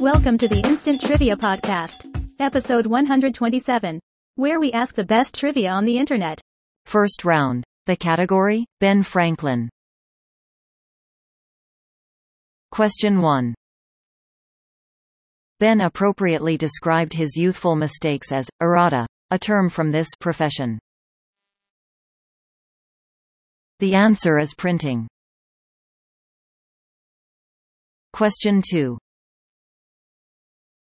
[0.00, 2.04] Welcome to the Instant Trivia Podcast,
[2.40, 4.00] episode 127,
[4.34, 6.40] where we ask the best trivia on the internet.
[6.86, 7.62] First round.
[7.86, 9.68] The category, Ben Franklin.
[12.72, 13.54] Question 1.
[15.60, 20.80] Ben appropriately described his youthful mistakes as errata, a term from this profession.
[23.78, 25.06] The answer is printing.
[28.14, 28.96] Question 2.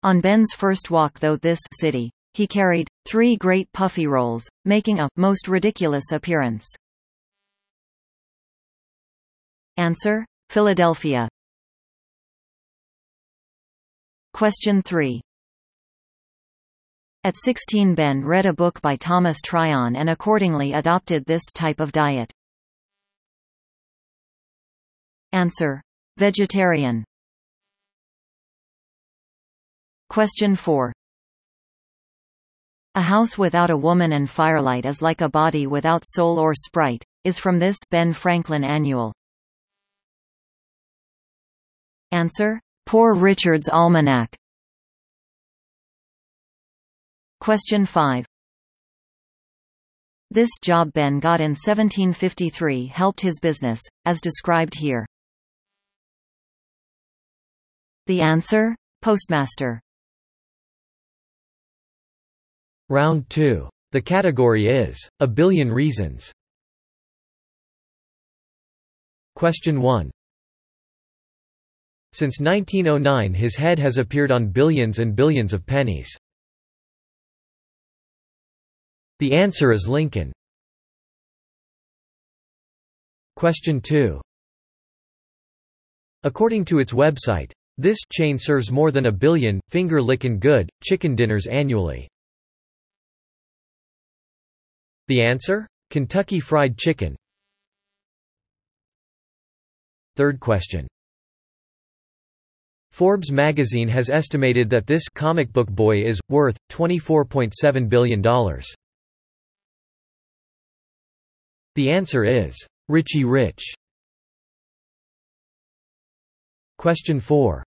[0.03, 5.09] On Ben's first walk though this city, he carried three great puffy rolls, making a
[5.17, 6.67] most ridiculous appearance.
[9.79, 11.27] Answer: Philadelphia.
[14.35, 15.23] Question 3.
[17.25, 21.93] At 16 Ben read a book by Thomas Tryon and accordingly adopted this type of
[21.93, 22.31] diet.
[25.33, 25.81] Answer:
[26.19, 27.05] Vegetarian.
[30.09, 30.93] Question 4.
[32.95, 37.05] A house without a woman and firelight is like a body without soul or sprite,
[37.25, 39.13] is from this Ben Franklin Annual.
[42.13, 44.35] Answer: Poor Richard's Almanac.
[47.41, 48.25] Question 5.
[50.31, 55.05] This job Ben got in 1753 helped his business, as described here.
[58.07, 58.77] The answer?
[59.03, 59.81] Postmaster.
[62.89, 63.69] Round 2.
[63.91, 66.33] The category is, A Billion Reasons.
[69.35, 70.11] Question 1.
[72.13, 76.09] Since 1909 his head has appeared on billions and billions of pennies.
[79.19, 80.33] The answer is Lincoln.
[83.35, 84.21] Question 2.
[86.23, 91.47] According to its website, this chain serves more than a billion, finger-lickin' good, chicken dinners
[91.47, 92.09] annually.
[95.09, 95.67] The answer?
[95.91, 97.15] Kentucky Fried Chicken.
[100.17, 100.89] Third question.
[102.91, 108.23] Forbes magazine has estimated that this comic book boy is worth $24.7 billion.
[111.75, 112.57] The answer is
[112.89, 113.75] Richie Rich.
[116.79, 117.65] Question 4.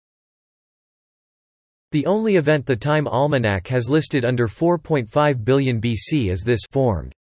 [1.91, 7.13] The only event the Time Almanac has listed under 4.5 billion BC is this formed.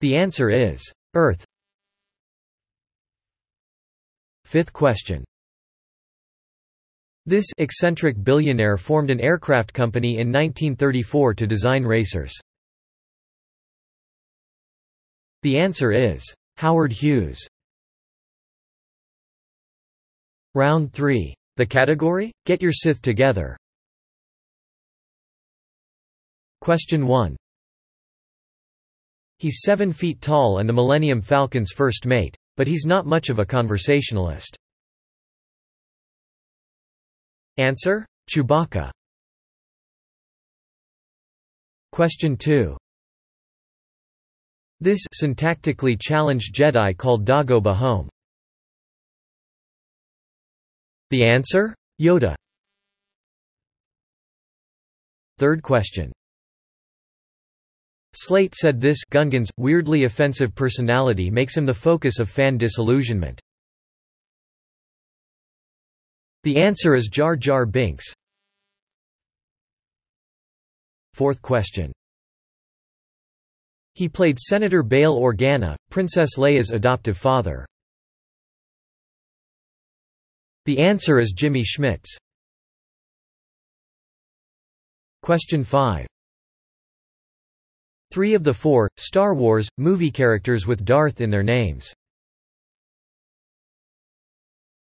[0.00, 0.82] The answer is
[1.14, 1.44] Earth.
[4.44, 5.24] Fifth question.
[7.26, 12.32] This eccentric billionaire formed an aircraft company in 1934 to design racers.
[15.42, 16.24] The answer is
[16.56, 17.46] Howard Hughes.
[20.54, 21.34] Round 3.
[21.56, 22.32] The category?
[22.46, 23.56] Get your Sith together.
[26.60, 27.36] Question 1.
[29.38, 32.36] He's 7 feet tall and the Millennium Falcon's first mate.
[32.56, 34.56] But he's not much of a conversationalist.
[37.56, 38.04] Answer?
[38.28, 38.90] Chewbacca.
[41.92, 42.76] Question 2.
[44.80, 48.08] This syntactically challenged Jedi called Dagobah home.
[51.10, 51.74] The answer?
[52.00, 52.36] Yoda.
[55.38, 56.12] Third question.
[58.14, 63.40] Slate said this Gungan's weirdly offensive personality makes him the focus of fan disillusionment.
[66.42, 68.04] The answer is Jar Jar Binks.
[71.14, 71.92] Fourth question.
[73.94, 77.66] He played Senator Bail Organa, Princess Leia's adoptive father.
[80.66, 82.16] The answer is Jimmy Smits.
[85.22, 86.06] Question 5.
[88.10, 91.92] Three of the four, Star Wars, movie characters with Darth in their names.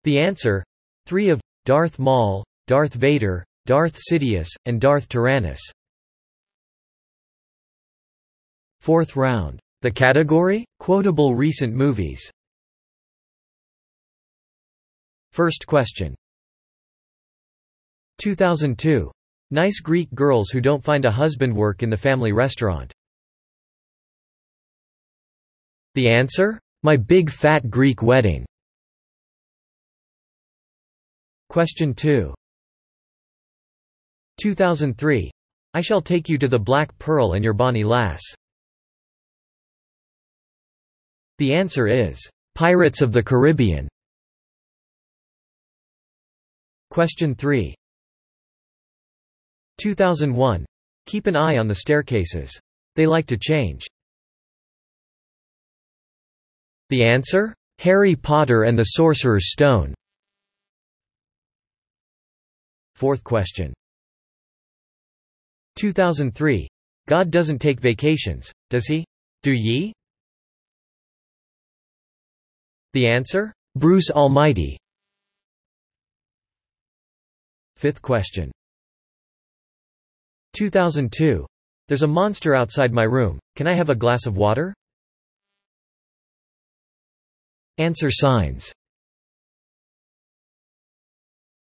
[0.04, 0.63] The answer?
[1.06, 5.60] Three of Darth Maul, Darth Vader, Darth Sidious, and Darth Tyrannus.
[8.80, 9.60] Fourth round.
[9.81, 10.66] The category?
[10.80, 12.31] Quotable recent movies.
[15.31, 16.16] First question.
[18.20, 19.12] 2002.
[19.52, 22.94] Nice Greek girls who don't find a husband work in the family restaurant.
[25.96, 26.60] The answer?
[26.84, 28.46] My Big Fat Greek Wedding.
[31.50, 32.34] Question 2.
[34.42, 35.31] 2003.
[35.74, 38.22] I shall take you to the Black Pearl and your bonny lass.
[41.38, 42.20] The answer is
[42.56, 43.88] Pirates of the Caribbean.
[46.89, 47.75] Question 3.
[49.80, 50.65] 2001.
[51.06, 52.59] Keep an eye on the staircases.
[52.95, 53.86] They like to change.
[56.89, 57.56] The answer?
[57.80, 59.94] Harry Potter and the Sorcerer's Stone.
[62.95, 63.74] Fourth question.
[65.77, 66.68] 2003.
[67.07, 69.06] God doesn't take vacations, does he?
[69.44, 69.94] Do ye?
[72.94, 73.53] The answer?
[73.75, 74.77] Bruce Almighty.
[77.80, 78.52] Fifth question.
[80.52, 81.46] 2002.
[81.88, 84.74] There's a monster outside my room, can I have a glass of water?
[87.78, 88.74] Answer signs.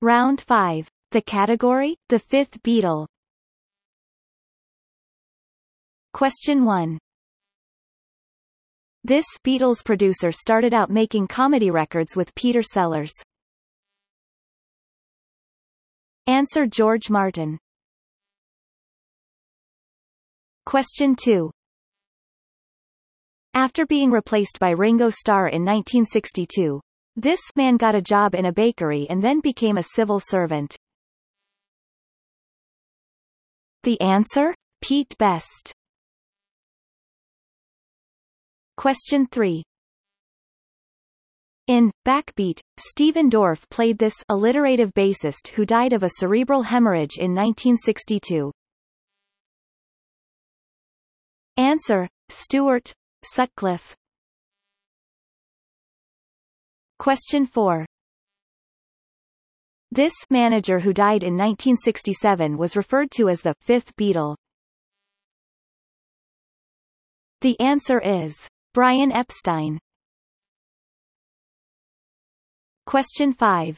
[0.02, 0.88] Round 5.
[1.12, 3.06] The category, the fifth Beatle.
[6.14, 6.98] Question 1.
[9.04, 13.14] This Beatles producer started out making comedy records with Peter Sellers.
[16.32, 17.60] Answer George Martin.
[20.66, 21.52] Question 2.
[23.54, 26.80] After being replaced by Ringo Starr in 1962,
[27.18, 30.74] this man got a job in a bakery and then became a civil servant.
[33.84, 34.56] The answer?
[34.80, 35.74] Pete Best.
[38.78, 39.64] Question 3.
[41.72, 47.34] In Backbeat, Stephen Dorff played this alliterative bassist who died of a cerebral hemorrhage in
[47.34, 48.52] 1962.
[51.56, 52.92] Answer: Stuart
[53.24, 53.96] Sutcliffe.
[57.00, 57.86] Question 4.
[59.94, 64.36] This manager who died in 1967 was referred to as the fifth Beatle.
[67.40, 69.80] The answer is Brian Epstein.
[72.92, 73.78] Question 5.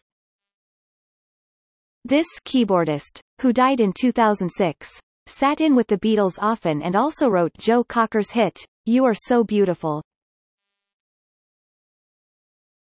[2.04, 7.52] This keyboardist, who died in 2006, sat in with the Beatles often and also wrote
[7.60, 10.02] Joe Cocker's hit, You Are So Beautiful.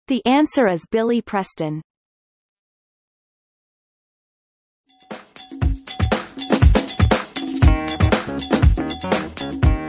[0.09, 1.83] The answer is Billy Preston.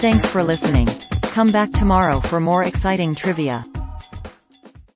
[0.02, 0.90] Thanks for listening.
[1.22, 3.64] Come back tomorrow for more exciting trivia.